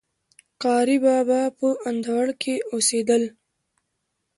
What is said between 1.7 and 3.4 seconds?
اندړو کي اوسيدل